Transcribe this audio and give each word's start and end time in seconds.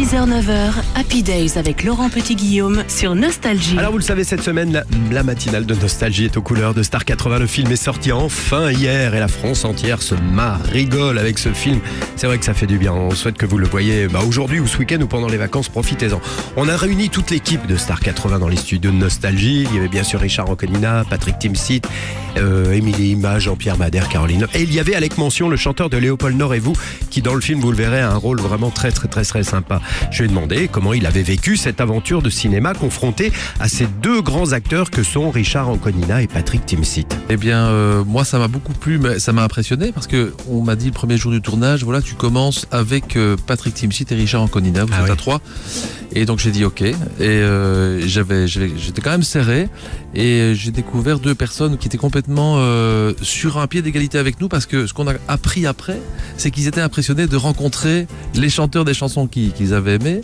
6h-9h, 0.00 0.72
Happy 0.94 1.22
Days 1.22 1.58
avec 1.58 1.84
Laurent 1.84 2.08
Petit-Guillaume 2.08 2.84
sur 2.88 3.14
Nostalgie. 3.14 3.76
Alors 3.78 3.92
vous 3.92 3.98
le 3.98 4.02
savez, 4.02 4.24
cette 4.24 4.42
semaine, 4.42 4.82
la, 5.10 5.22
matinale 5.22 5.66
de 5.66 5.74
Nostalgie 5.74 6.24
est 6.24 6.38
aux 6.38 6.42
couleurs 6.42 6.72
de 6.72 6.82
Star 6.82 7.04
80. 7.04 7.38
Le 7.38 7.46
film 7.46 7.70
est 7.70 7.76
sorti 7.76 8.10
enfin 8.10 8.70
hier 8.70 9.14
et 9.14 9.20
la 9.20 9.28
France 9.28 9.66
entière 9.66 10.00
se 10.00 10.14
marre, 10.14 10.62
rigole 10.62 11.18
avec 11.18 11.38
ce 11.38 11.52
film. 11.52 11.80
C'est 12.16 12.26
vrai 12.26 12.38
que 12.38 12.46
ça 12.46 12.54
fait 12.54 12.66
du 12.66 12.78
bien. 12.78 12.94
On 12.94 13.10
souhaite 13.10 13.36
que 13.36 13.44
vous 13.44 13.58
le 13.58 13.66
voyez 13.66 14.08
bah, 14.08 14.20
aujourd'hui 14.26 14.58
ou 14.58 14.66
ce 14.66 14.78
week-end 14.78 15.02
ou 15.02 15.06
pendant 15.06 15.28
les 15.28 15.36
vacances. 15.36 15.68
Profitez-en. 15.68 16.22
On 16.56 16.66
a 16.70 16.78
réuni 16.78 17.10
toute 17.10 17.30
l'équipe 17.30 17.66
de 17.66 17.76
Star 17.76 18.00
80 18.00 18.38
dans 18.38 18.48
les 18.48 18.56
studios 18.56 18.92
de 18.92 18.96
Nostalgie. 18.96 19.66
Il 19.70 19.74
y 19.74 19.78
avait 19.78 19.88
bien 19.88 20.02
sûr 20.02 20.18
Richard 20.20 20.48
Anconina, 20.48 21.04
Patrick 21.10 21.38
Timsit, 21.38 21.82
euh, 22.38 22.72
Émilie 22.72 23.10
Ima, 23.10 23.38
Jean-Pierre 23.38 23.76
Madère, 23.76 24.08
Caroline. 24.08 24.46
Et 24.54 24.62
il 24.62 24.72
y 24.72 24.80
avait 24.80 24.94
Alec 24.94 25.18
Mention, 25.18 25.50
le 25.50 25.56
chanteur 25.56 25.90
de 25.90 25.98
Léopold 25.98 26.38
Nord 26.38 26.54
et 26.54 26.58
vous, 26.58 26.72
qui 27.10 27.20
dans 27.20 27.34
le 27.34 27.42
film, 27.42 27.60
vous 27.60 27.70
le 27.70 27.76
verrez, 27.76 28.00
a 28.00 28.10
un 28.10 28.16
rôle 28.16 28.40
vraiment 28.40 28.70
très 28.70 28.92
très 28.92 29.08
très 29.08 29.24
très 29.24 29.42
sympa. 29.42 29.82
Je 30.10 30.18
lui 30.18 30.24
ai 30.26 30.28
demandé 30.28 30.68
comment 30.70 30.92
il 30.92 31.06
avait 31.06 31.22
vécu 31.22 31.56
cette 31.56 31.80
aventure 31.80 32.22
de 32.22 32.30
cinéma 32.30 32.74
confronté 32.74 33.32
à 33.60 33.68
ces 33.68 33.86
deux 34.02 34.22
grands 34.22 34.52
acteurs 34.52 34.90
que 34.90 35.02
sont 35.02 35.30
Richard 35.30 35.68
Anconina 35.68 36.22
et 36.22 36.26
Patrick 36.26 36.64
Timsit. 36.66 37.06
Eh 37.28 37.36
bien, 37.36 37.66
euh, 37.66 38.04
moi, 38.04 38.24
ça 38.24 38.38
m'a 38.38 38.48
beaucoup 38.48 38.72
plu, 38.72 38.98
mais 38.98 39.18
ça 39.18 39.32
m'a 39.32 39.42
impressionné 39.44 39.92
parce 39.92 40.06
que 40.06 40.34
on 40.48 40.62
m'a 40.62 40.76
dit 40.76 40.86
le 40.86 40.92
premier 40.92 41.16
jour 41.16 41.32
du 41.32 41.40
tournage, 41.40 41.84
voilà, 41.84 42.02
tu 42.02 42.14
commences 42.14 42.66
avec 42.70 43.16
euh, 43.16 43.36
Patrick 43.46 43.74
Timsit 43.74 44.06
et 44.10 44.14
Richard 44.14 44.42
Anconina, 44.42 44.84
vous 44.84 44.92
Ah 44.94 45.00
êtes 45.00 45.04
oui. 45.06 45.10
à 45.12 45.16
trois. 45.16 45.40
Et 46.12 46.24
donc 46.26 46.38
j'ai 46.40 46.50
dit 46.50 46.64
ok. 46.64 46.82
Et 46.82 46.94
euh, 47.20 48.00
j'avais- 48.06 48.48
j'étais 48.48 49.00
quand 49.00 49.10
même 49.10 49.22
serré 49.22 49.68
et 50.14 50.52
j'ai 50.54 50.70
découvert 50.72 51.18
deux 51.20 51.34
personnes 51.34 51.78
qui 51.78 51.86
étaient 51.86 51.96
complètement 51.98 52.54
euh, 52.58 53.12
sur 53.22 53.58
un 53.58 53.66
pied 53.66 53.80
d'égalité 53.82 54.18
avec 54.18 54.40
nous 54.40 54.48
parce 54.48 54.66
que 54.66 54.86
ce 54.86 54.92
qu'on 54.92 55.06
a 55.08 55.14
appris 55.28 55.66
après, 55.66 56.00
c'est 56.36 56.50
qu'ils 56.50 56.66
étaient 56.66 56.80
impressionnés 56.80 57.26
de 57.26 57.36
rencontrer 57.36 58.06
les 58.34 58.50
chanteurs 58.50 58.84
des 58.84 58.94
chansons 58.94 59.26
qui- 59.28 59.52
qu'ils 59.52 59.72
avaient 59.74 59.94
aimées. 59.96 60.22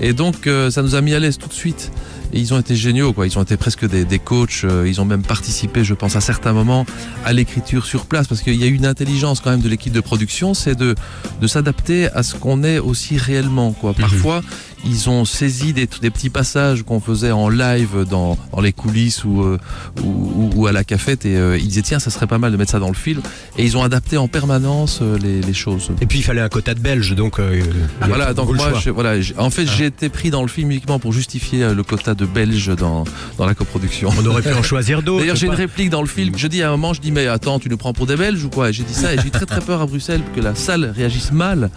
Et 0.00 0.12
donc 0.12 0.46
euh, 0.46 0.70
ça 0.70 0.82
nous 0.82 0.94
a 0.94 1.00
mis 1.00 1.14
à 1.14 1.18
l'aise 1.18 1.38
tout 1.38 1.48
de 1.48 1.52
suite. 1.54 1.90
Et 2.32 2.40
ils 2.40 2.52
ont 2.52 2.58
été 2.58 2.74
géniaux, 2.74 3.12
quoi. 3.12 3.28
Ils 3.28 3.38
ont 3.38 3.42
été 3.42 3.56
presque 3.56 3.88
des, 3.88 4.04
des 4.04 4.18
coachs. 4.18 4.62
euh, 4.64 4.88
Ils 4.88 5.00
ont 5.00 5.04
même 5.04 5.22
participé, 5.22 5.84
je 5.84 5.94
pense, 5.94 6.16
à 6.16 6.20
certains 6.20 6.52
moments 6.52 6.84
à 7.24 7.32
l'écriture 7.32 7.86
sur 7.86 8.06
place, 8.06 8.26
parce 8.26 8.40
qu'il 8.42 8.56
y 8.56 8.64
a 8.64 8.66
une 8.66 8.86
intelligence 8.86 9.38
quand 9.40 9.50
même 9.50 9.60
de 9.60 9.68
l'équipe 9.68 9.92
de 9.92 10.00
production, 10.00 10.52
c'est 10.52 10.74
de, 10.74 10.96
de 11.40 11.46
s'adapter 11.46 12.08
à 12.08 12.24
ce 12.24 12.34
qu'on 12.34 12.64
est 12.64 12.80
aussi 12.80 13.18
réellement, 13.18 13.70
quoi. 13.70 13.94
Parfois, 13.94 14.42
ils 14.86 15.08
ont 15.10 15.24
saisi 15.24 15.72
des, 15.72 15.88
des 16.00 16.10
petits 16.10 16.30
passages 16.30 16.82
qu'on 16.82 17.00
faisait 17.00 17.30
en 17.32 17.48
live 17.48 18.04
dans, 18.08 18.36
dans 18.52 18.60
les 18.60 18.72
coulisses 18.72 19.24
ou, 19.24 19.42
euh, 19.42 19.58
ou, 20.02 20.66
à 20.66 20.72
la 20.72 20.84
cafette, 20.84 21.24
et 21.26 21.36
euh, 21.36 21.56
ils 21.58 21.68
disaient 21.68 21.82
tiens, 21.82 21.98
ça 21.98 22.10
serait 22.10 22.26
pas 22.26 22.38
mal 22.38 22.52
de 22.52 22.56
mettre 22.56 22.70
ça 22.72 22.78
dans 22.78 22.88
le 22.88 22.94
film. 22.94 23.20
Et 23.58 23.64
ils 23.64 23.76
ont 23.76 23.82
adapté 23.82 24.16
en 24.16 24.28
permanence 24.28 25.00
euh, 25.02 25.18
les, 25.18 25.40
les 25.40 25.52
choses. 25.54 25.90
Et 26.00 26.06
puis 26.06 26.18
il 26.18 26.22
fallait 26.22 26.40
un 26.40 26.48
quota 26.48 26.74
de 26.74 26.80
belge, 26.80 27.14
donc 27.14 27.38
euh, 27.38 27.52
il 27.54 27.64
y 27.66 28.04
a 28.04 28.06
Voilà, 28.06 28.34
donc 28.34 28.54
moi, 28.54 28.72
je- 28.82 28.90
voilà, 28.90 29.14
en 29.38 29.50
fait, 29.50 29.64
Ah. 29.68 29.72
j'ai 29.76 29.86
été 29.86 30.08
pris 30.08 30.30
dans 30.30 30.42
le 30.42 30.48
film 30.48 30.70
uniquement 30.70 30.98
pour 30.98 31.12
justifier 31.12 31.72
le 31.74 31.82
quota 31.82 32.14
de 32.14 32.26
Belges 32.26 32.74
dans, 32.76 33.04
dans 33.38 33.46
la 33.46 33.54
coproduction. 33.54 34.10
On 34.18 34.26
aurait 34.26 34.42
pu 34.42 34.52
en 34.52 34.62
choisir 34.62 35.02
d'autres. 35.02 35.20
D'ailleurs, 35.20 35.36
j'ai 35.36 35.46
une 35.46 35.54
réplique 35.54 35.90
dans 35.90 36.02
le 36.02 36.08
film. 36.08 36.34
Je 36.36 36.46
dis 36.46 36.62
à 36.62 36.68
un 36.68 36.72
moment, 36.72 36.92
je 36.94 37.00
dis, 37.00 37.12
mais 37.12 37.26
attends, 37.26 37.58
tu 37.58 37.68
nous 37.68 37.76
prends 37.76 37.92
pour 37.92 38.06
des 38.06 38.16
Belges 38.16 38.44
ou 38.44 38.50
quoi? 38.50 38.70
Et 38.70 38.72
j'ai 38.72 38.82
dit 38.82 38.94
ça 38.94 39.14
et 39.14 39.18
j'ai 39.22 39.30
très 39.30 39.46
très 39.46 39.60
peur 39.60 39.80
à 39.80 39.86
Bruxelles 39.86 40.20
que 40.34 40.40
la 40.40 40.54
salle 40.54 40.92
réagisse 40.96 41.32
mal. 41.32 41.70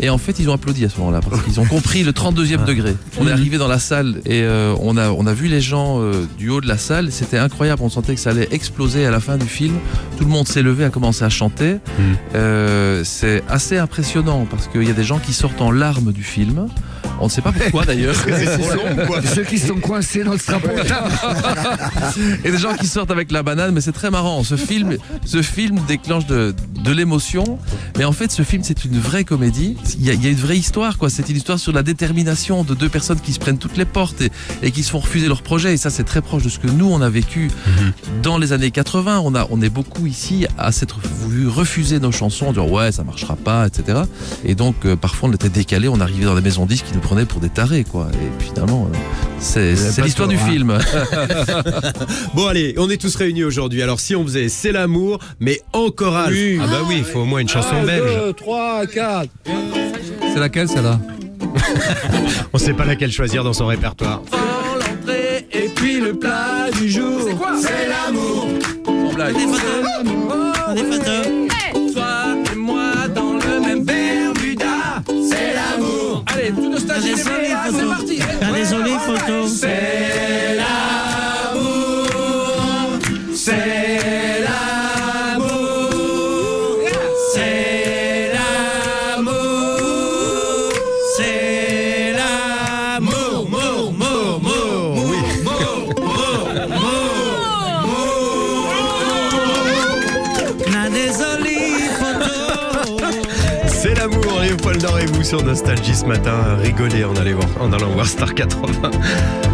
Et 0.00 0.08
en 0.10 0.18
fait, 0.18 0.38
ils 0.38 0.48
ont 0.48 0.52
applaudi 0.54 0.84
à 0.84 0.88
ce 0.88 0.98
moment-là 0.98 1.20
parce 1.28 1.42
qu'ils 1.42 1.60
ont 1.60 1.64
compris 1.66 2.02
le 2.02 2.12
32e 2.12 2.53
degré. 2.62 2.94
On 3.18 3.26
est 3.26 3.32
arrivé 3.32 3.58
dans 3.58 3.68
la 3.68 3.78
salle 3.78 4.20
et 4.26 4.42
euh, 4.42 4.74
on, 4.80 4.96
a, 4.96 5.10
on 5.10 5.26
a 5.26 5.32
vu 5.32 5.48
les 5.48 5.60
gens 5.60 6.00
euh, 6.00 6.26
du 6.38 6.50
haut 6.50 6.60
de 6.60 6.68
la 6.68 6.78
salle. 6.78 7.10
C'était 7.10 7.38
incroyable. 7.38 7.82
On 7.82 7.88
sentait 7.88 8.14
que 8.14 8.20
ça 8.20 8.30
allait 8.30 8.48
exploser 8.52 9.06
à 9.06 9.10
la 9.10 9.20
fin 9.20 9.36
du 9.36 9.46
film. 9.46 9.74
Tout 10.18 10.24
le 10.24 10.30
monde 10.30 10.46
s'est 10.46 10.62
levé, 10.62 10.84
a 10.84 10.90
commencé 10.90 11.24
à 11.24 11.28
chanter. 11.28 11.76
Euh, 12.34 13.02
C'est 13.04 13.42
assez 13.48 13.78
impressionnant 13.78 14.46
parce 14.48 14.68
qu'il 14.68 14.84
y 14.84 14.90
a 14.90 14.94
des 14.94 15.04
gens 15.04 15.18
qui 15.18 15.32
sortent 15.32 15.60
en 15.60 15.70
larmes 15.70 16.12
du 16.12 16.22
film. 16.22 16.66
On 17.20 17.24
ne 17.24 17.30
sait 17.30 17.42
pas 17.42 17.52
pourquoi 17.52 17.84
d'ailleurs. 17.86 18.14
Ceux 19.34 19.44
qui 19.44 19.58
sont 19.58 19.76
coincés 19.76 20.24
dans 20.24 20.32
le 20.32 20.38
strapontin. 20.38 21.04
Et 22.44 22.50
des 22.50 22.58
gens 22.58 22.74
qui 22.74 22.86
sortent 22.86 23.10
avec 23.10 23.30
la 23.32 23.42
banane, 23.42 23.72
mais 23.72 23.80
c'est 23.80 23.92
très 23.92 24.10
marrant. 24.10 24.42
Ce 24.44 24.56
film, 24.56 24.96
ce 25.24 25.42
film 25.42 25.80
déclenche 25.86 26.26
de, 26.26 26.54
de 26.84 26.92
l'émotion, 26.92 27.58
mais 27.98 28.04
en 28.04 28.12
fait, 28.12 28.30
ce 28.30 28.42
film, 28.42 28.62
c'est 28.62 28.84
une 28.84 28.98
vraie 28.98 29.24
comédie. 29.24 29.76
Il 29.98 30.04
y, 30.04 30.10
a, 30.10 30.12
il 30.12 30.22
y 30.22 30.26
a 30.26 30.30
une 30.30 30.36
vraie 30.36 30.58
histoire, 30.58 30.98
quoi. 30.98 31.08
C'est 31.10 31.28
une 31.28 31.36
histoire 31.36 31.58
sur 31.58 31.72
la 31.72 31.82
détermination 31.82 32.62
de 32.62 32.74
deux 32.74 32.88
personnes 32.88 33.18
qui 33.20 33.32
se 33.32 33.38
prennent 33.40 33.58
toutes 33.58 33.76
les 33.76 33.86
portes 33.86 34.20
et, 34.20 34.30
et 34.62 34.70
qui 34.70 34.82
se 34.82 34.90
font 34.90 34.98
refuser 35.00 35.26
leur 35.26 35.42
projet. 35.42 35.72
Et 35.74 35.76
ça, 35.76 35.90
c'est 35.90 36.04
très 36.04 36.20
proche 36.20 36.42
de 36.42 36.48
ce 36.48 36.58
que 36.58 36.68
nous, 36.68 36.86
on 36.86 37.00
a 37.00 37.08
vécu 37.08 37.50
dans 38.22 38.38
les 38.38 38.52
années 38.52 38.70
80. 38.70 39.20
On, 39.24 39.34
a, 39.34 39.46
on 39.50 39.60
est 39.62 39.70
beaucoup 39.70 40.06
ici 40.06 40.46
à 40.58 40.70
s'être 40.72 41.00
voulu 41.00 41.48
refuser 41.48 41.98
nos 41.98 42.12
chansons, 42.12 42.52
dire 42.52 42.70
ouais, 42.70 42.92
ça 42.92 43.02
marchera 43.02 43.34
pas, 43.36 43.66
etc. 43.66 44.02
Et 44.44 44.54
donc, 44.54 44.76
euh, 44.84 44.94
parfois, 44.94 45.30
on 45.30 45.32
était 45.32 45.48
décalé, 45.48 45.88
on 45.88 46.00
arrivait 46.00 46.26
dans 46.26 46.34
des 46.34 46.42
maisons 46.42 46.66
disques 46.66 46.86
qui 46.86 46.94
nous 46.94 47.00
prenaient 47.00 47.24
pour 47.24 47.40
des 47.40 47.48
tarés, 47.48 47.84
quoi. 47.84 48.08
Et 48.12 48.44
finalement, 48.44 48.88
euh, 48.92 49.33
c'est 49.44 50.02
l'histoire 50.02 50.28
du 50.28 50.38
film. 50.38 50.78
Bon 52.34 52.46
allez, 52.46 52.74
on 52.78 52.90
est 52.90 52.96
tous 53.00 53.14
réunis 53.16 53.44
aujourd'hui. 53.44 53.82
Alors 53.82 54.00
si 54.00 54.16
on 54.16 54.24
faisait 54.24 54.48
C'est 54.48 54.72
l'amour, 54.72 55.18
mais 55.40 55.60
en 55.72 55.90
chorale. 55.90 56.32
Oui. 56.32 56.58
Ah 56.62 56.66
bah 56.66 56.78
oui, 56.88 56.96
il 56.98 57.04
faut 57.04 57.20
au 57.20 57.24
moins 57.24 57.40
une 57.40 57.48
chanson 57.48 57.76
Un, 57.76 57.84
belge. 57.84 58.02
deux, 58.24 58.32
trois, 58.32 58.86
quatre. 58.86 59.30
C'est 60.32 60.40
laquelle 60.40 60.68
celle-là 60.68 60.98
On 62.52 62.58
sait 62.58 62.74
pas 62.74 62.84
laquelle 62.84 63.12
choisir 63.12 63.44
dans 63.44 63.52
son 63.52 63.66
répertoire. 63.66 64.22
l'entrée 64.78 65.46
et 65.52 65.68
puis 65.74 66.00
le 66.00 66.14
plat 66.14 66.70
du 66.78 66.90
jour. 66.90 67.20
C'est 67.26 67.34
quoi 67.36 67.52
C'est 67.60 67.88
l'amour. 67.88 68.48
Sans 68.86 69.14
blague. 69.14 69.34
Des 69.34 69.46
photos. 69.46 70.74
Des 70.74 70.82
photos. 70.84 71.26
Désolé, 77.14 78.92
photo. 79.06 79.46
C'est 79.46 80.56
l'amour. 80.56 82.08
C'est 83.34 84.40
l'amour. 84.46 85.90
C'est 87.32 88.32
l'amour. 88.34 89.34
C'est 91.16 92.12
l'amour. 92.18 93.48
Mour, 93.50 93.92
mour, 93.92 94.40
mour, 94.40 94.90
mour, 95.44 95.84
mour, 96.00 96.38
La 100.72 100.84
désolé, 100.90 101.33
l'amour, 104.84 104.98
Léopold 104.98 105.00
Nord 105.00 105.00
et 105.00 105.06
vous 105.06 105.22
sur 105.22 105.42
Nostalgie 105.42 105.94
ce 105.94 106.04
matin. 106.04 106.56
Rigolez 106.56 107.04
en 107.04 107.14
allant 107.16 107.36
voir, 107.36 107.48
en 107.60 107.72
allant 107.72 107.90
voir 107.90 108.06
Star 108.06 108.34
80. 108.34 108.90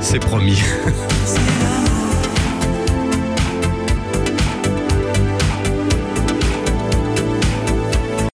C'est 0.00 0.18
promis. 0.18 0.60